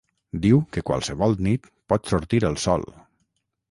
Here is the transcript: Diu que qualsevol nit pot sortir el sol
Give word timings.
Diu 0.45 0.61
que 0.77 0.83
qualsevol 0.87 1.37
nit 1.51 1.71
pot 1.95 2.13
sortir 2.15 2.45
el 2.53 2.63
sol 2.69 2.93